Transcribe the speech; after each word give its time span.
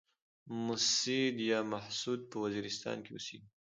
مسيد 0.65 1.35
يا 1.51 1.59
محسود 1.73 2.19
په 2.29 2.37
وزيرستان 2.43 2.97
کې 3.05 3.11
اوسيږي. 3.13 3.47